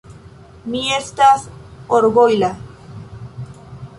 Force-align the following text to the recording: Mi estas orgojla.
Mi 0.75 0.79
estas 0.95 1.43
orgojla. 1.97 2.51